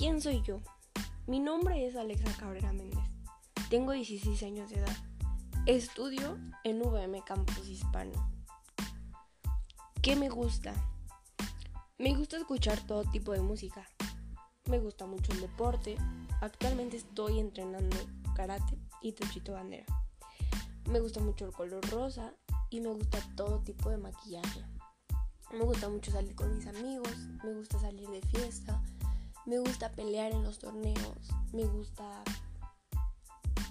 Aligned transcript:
¿Quién 0.00 0.18
soy 0.22 0.40
yo? 0.40 0.62
Mi 1.26 1.40
nombre 1.40 1.86
es 1.86 1.94
Alexa 1.94 2.34
Cabrera 2.38 2.72
Méndez. 2.72 3.04
Tengo 3.68 3.92
16 3.92 4.42
años 4.44 4.70
de 4.70 4.76
edad. 4.76 4.96
Estudio 5.66 6.38
en 6.64 6.80
VM 6.80 7.22
Campus 7.22 7.68
Hispano. 7.68 8.32
¿Qué 10.00 10.16
me 10.16 10.30
gusta? 10.30 10.72
Me 11.98 12.14
gusta 12.14 12.38
escuchar 12.38 12.80
todo 12.86 13.04
tipo 13.10 13.32
de 13.32 13.42
música. 13.42 13.86
Me 14.64 14.78
gusta 14.78 15.04
mucho 15.04 15.32
el 15.32 15.42
deporte. 15.42 15.96
Actualmente 16.40 16.96
estoy 16.96 17.38
entrenando 17.38 17.98
karate 18.34 18.78
y 19.02 19.12
tochito 19.12 19.52
bandera. 19.52 19.84
Me 20.88 21.00
gusta 21.00 21.20
mucho 21.20 21.44
el 21.44 21.52
color 21.52 21.86
rosa 21.90 22.32
y 22.70 22.80
me 22.80 22.88
gusta 22.88 23.18
todo 23.36 23.58
tipo 23.58 23.90
de 23.90 23.98
maquillaje. 23.98 24.64
Me 25.52 25.64
gusta 25.64 25.90
mucho 25.90 26.10
salir 26.10 26.34
con 26.36 26.56
mis 26.56 26.66
amigos, 26.68 27.14
me 27.44 27.52
gusta 27.52 27.78
salir 27.80 28.08
de 28.08 28.22
fiesta, 28.22 28.79
me 29.50 29.58
gusta 29.58 29.90
pelear 29.90 30.30
en 30.30 30.44
los 30.44 30.60
torneos, 30.60 31.28
me 31.52 31.64
gusta 31.64 32.04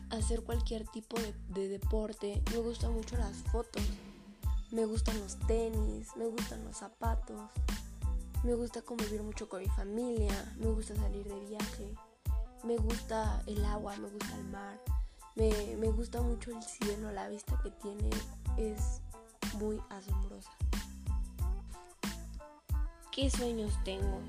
hacer 0.09 0.43
cualquier 0.43 0.85
tipo 0.85 1.15
de, 1.47 1.69
deporte, 1.69 2.43
me 2.51 2.57
gustan 2.57 2.91
mucho 2.91 3.15
las 3.15 3.37
fotos, 3.43 3.83
me 4.71 4.83
gustan 4.83 5.17
los 5.21 5.39
tenis, 5.47 6.09
me 6.17 6.25
gustan 6.25 6.65
los 6.65 6.75
zapatos, 6.75 7.39
me 8.43 8.55
gusta 8.55 8.81
convivir 8.81 9.23
mucho 9.23 9.47
con 9.47 9.61
mi 9.61 9.69
familia, 9.69 10.53
me 10.57 10.65
gusta 10.65 10.97
salir 10.97 11.25
de 11.25 11.39
viaje, 11.47 11.95
me 12.65 12.75
gusta 12.75 13.41
el 13.47 13.63
agua, 13.63 13.95
me 13.95 14.09
gusta 14.09 14.35
el 14.35 14.43
mar, 14.49 14.81
me, 15.37 15.77
me 15.77 15.87
gusta 15.87 16.21
mucho 16.21 16.51
el 16.51 16.61
cielo, 16.61 17.09
la 17.13 17.29
vista 17.29 17.57
que 17.63 17.71
tiene 17.71 18.09
es 18.57 18.99
muy 19.53 19.79
asombrosa. 19.89 20.51
¿Qué 23.13 23.29
sueños 23.29 23.73
tengo? 23.85 24.19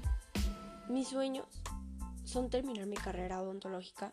Mis 0.91 1.06
sueños 1.06 1.46
son 2.24 2.50
terminar 2.50 2.84
mi 2.86 2.96
carrera 2.96 3.41
odontológica 3.41 4.10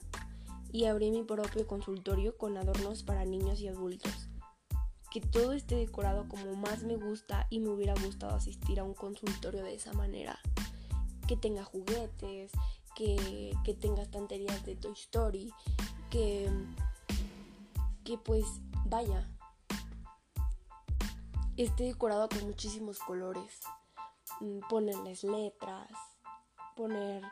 y 0.71 0.85
abrir 0.85 1.11
mi 1.11 1.23
propio 1.23 1.65
consultorio 1.65 2.37
con 2.37 2.55
adornos 2.55 3.01
para 3.01 3.25
niños 3.25 3.59
y 3.61 3.67
adultos. 3.67 4.29
Que 5.09 5.19
todo 5.19 5.53
esté 5.53 5.73
decorado 5.73 6.27
como 6.29 6.55
más 6.55 6.83
me 6.83 6.95
gusta 6.95 7.47
y 7.49 7.61
me 7.61 7.69
hubiera 7.69 7.95
gustado 7.95 8.35
asistir 8.35 8.79
a 8.79 8.83
un 8.83 8.93
consultorio 8.93 9.63
de 9.63 9.73
esa 9.73 9.91
manera. 9.93 10.37
Que 11.27 11.35
tenga 11.35 11.63
juguetes, 11.63 12.51
que, 12.95 13.57
que 13.65 13.73
tenga 13.73 14.03
estanterías 14.03 14.63
de 14.63 14.75
Toy 14.75 14.93
Story, 14.93 15.51
que, 16.11 16.47
que 18.03 18.19
pues 18.19 18.45
vaya, 18.85 19.27
esté 21.55 21.85
decorado 21.85 22.29
con 22.29 22.45
muchísimos 22.45 22.99
colores. 22.99 23.61
Mm, 24.41 24.59
ponerles 24.69 25.23
letras, 25.23 25.89
poner, 26.77 27.23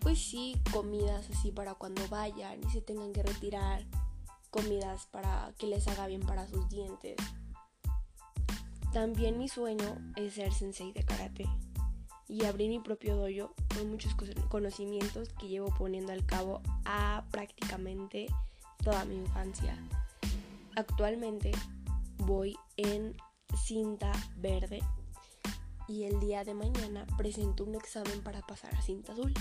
pues 0.00 0.18
sí, 0.18 0.54
comidas 0.70 1.28
así 1.30 1.50
para 1.50 1.74
cuando 1.74 2.06
vayan 2.08 2.60
y 2.62 2.70
se 2.70 2.82
tengan 2.82 3.12
que 3.12 3.22
retirar, 3.22 3.84
comidas 4.50 5.06
para 5.06 5.52
que 5.58 5.66
les 5.66 5.88
haga 5.88 6.06
bien 6.06 6.20
para 6.20 6.46
sus 6.46 6.68
dientes. 6.68 7.16
También 8.92 9.38
mi 9.38 9.48
sueño 9.48 10.12
es 10.16 10.34
ser 10.34 10.52
sensei 10.52 10.92
de 10.92 11.04
karate 11.04 11.46
y 12.28 12.44
abrir 12.44 12.68
mi 12.68 12.80
propio 12.80 13.16
dojo 13.16 13.54
con 13.74 13.90
muchos 13.90 14.14
conocimientos 14.48 15.30
que 15.38 15.48
llevo 15.48 15.74
poniendo 15.76 16.12
al 16.12 16.26
cabo 16.26 16.60
a 16.84 17.24
prácticamente 17.30 18.26
toda 18.84 19.04
mi 19.04 19.16
infancia. 19.16 19.76
Actualmente 20.76 21.52
voy 22.18 22.56
en 22.76 23.16
cinta 23.64 24.12
verde 24.36 24.80
y 25.90 26.04
el 26.04 26.20
día 26.20 26.44
de 26.44 26.54
mañana 26.54 27.04
presento 27.18 27.64
un 27.64 27.74
examen 27.74 28.22
para 28.22 28.42
pasar 28.42 28.72
a 28.76 28.80
cinta 28.80 29.12
azul. 29.12 29.34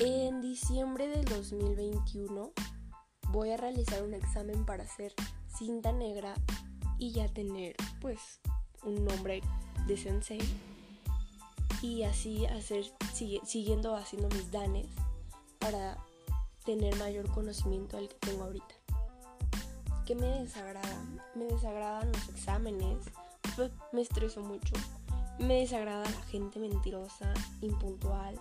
En 0.00 0.40
diciembre 0.40 1.08
del 1.08 1.26
2021 1.26 2.52
voy 3.28 3.50
a 3.50 3.58
realizar 3.58 4.02
un 4.02 4.14
examen 4.14 4.64
para 4.64 4.84
hacer 4.84 5.12
cinta 5.58 5.92
negra 5.92 6.34
y 6.98 7.12
ya 7.12 7.28
tener 7.28 7.76
pues 8.00 8.40
un 8.82 9.04
nombre 9.04 9.42
de 9.86 9.96
sensei 9.98 10.40
y 11.82 12.04
así 12.04 12.46
hacer 12.46 12.86
siguiendo 13.44 13.96
haciendo 13.96 14.28
mis 14.30 14.50
danes 14.50 14.86
para 15.58 15.98
tener 16.64 16.96
mayor 16.96 17.30
conocimiento 17.30 17.98
del 17.98 18.08
que 18.08 18.16
tengo 18.20 18.44
ahorita. 18.44 18.74
¿Qué 20.06 20.14
me 20.14 20.26
desagrada? 20.26 21.04
Me 21.34 21.44
desagradan 21.44 22.10
los 22.10 22.28
exámenes, 22.30 23.04
me 23.92 24.00
estreso 24.00 24.40
mucho 24.40 24.72
me 25.40 25.60
desagrada 25.60 26.04
la 26.04 26.22
gente 26.22 26.58
mentirosa, 26.58 27.32
impuntual. 27.60 28.40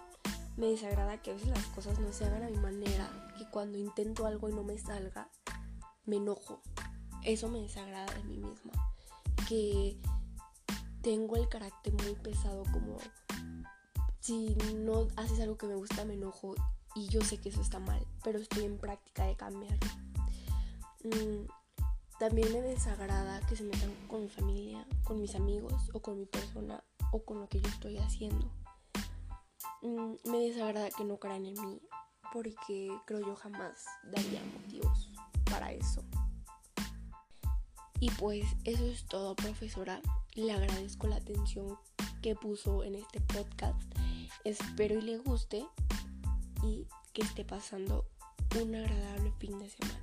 Me 0.57 0.67
desagrada 0.67 1.21
que 1.21 1.31
a 1.31 1.33
veces 1.33 1.49
las 1.49 1.65
cosas 1.67 1.99
no 1.99 2.11
se 2.11 2.25
hagan 2.25 2.43
a 2.43 2.49
mi 2.49 2.57
manera, 2.57 3.09
que 3.37 3.49
cuando 3.49 3.77
intento 3.77 4.25
algo 4.25 4.49
y 4.49 4.53
no 4.53 4.63
me 4.63 4.77
salga, 4.77 5.29
me 6.05 6.17
enojo. 6.17 6.61
Eso 7.23 7.49
me 7.49 7.61
desagrada 7.61 8.13
de 8.13 8.23
mí 8.25 8.37
misma. 8.37 8.73
Que 9.47 9.97
tengo 11.01 11.37
el 11.37 11.47
carácter 11.47 11.93
muy 11.93 12.15
pesado 12.15 12.63
como 12.73 12.97
si 14.19 14.55
no 14.75 15.07
haces 15.15 15.39
algo 15.39 15.57
que 15.57 15.65
me 15.65 15.75
gusta 15.75 16.03
me 16.03 16.13
enojo 16.13 16.53
y 16.93 17.07
yo 17.07 17.21
sé 17.21 17.39
que 17.39 17.49
eso 17.49 17.61
está 17.61 17.79
mal, 17.79 18.05
pero 18.23 18.39
estoy 18.39 18.65
en 18.65 18.77
práctica 18.77 19.25
de 19.25 19.35
cambiarlo. 19.35 19.87
Mm, 21.03 21.47
también 22.19 22.51
me 22.51 22.61
desagrada 22.61 23.39
que 23.47 23.55
se 23.55 23.63
metan 23.63 23.93
con 24.07 24.21
mi 24.21 24.27
familia, 24.27 24.85
con 25.05 25.21
mis 25.21 25.35
amigos 25.35 25.89
o 25.93 26.01
con 26.01 26.17
mi 26.17 26.25
persona 26.25 26.83
o 27.11 27.23
con 27.23 27.39
lo 27.39 27.47
que 27.47 27.61
yo 27.61 27.69
estoy 27.69 27.97
haciendo. 27.97 28.51
Mm, 29.81 30.15
me 30.29 30.39
desagrada 30.39 30.89
que 30.89 31.05
no 31.05 31.17
crean 31.17 31.45
en 31.45 31.53
mí 31.61 31.81
porque 32.33 32.91
creo 33.05 33.21
yo 33.21 33.35
jamás 33.35 33.85
daría 34.03 34.41
motivos 34.53 35.09
para 35.49 35.71
eso. 35.71 36.03
Y 38.01 38.11
pues 38.11 38.45
eso 38.65 38.85
es 38.85 39.05
todo, 39.05 39.35
profesora. 39.35 40.01
Le 40.35 40.51
agradezco 40.51 41.07
la 41.07 41.17
atención 41.17 41.77
que 42.21 42.35
puso 42.35 42.83
en 42.83 42.95
este 42.95 43.21
podcast. 43.21 43.81
Espero 44.43 44.99
y 44.99 45.01
le 45.01 45.17
guste 45.17 45.65
y 46.63 46.85
que 47.13 47.21
esté 47.21 47.45
pasando 47.45 48.05
un 48.61 48.75
agradable 48.75 49.31
fin 49.39 49.57
de 49.59 49.69
semana. 49.69 49.98